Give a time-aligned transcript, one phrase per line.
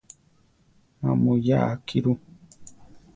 [1.01, 2.13] Má muyaa akí ru.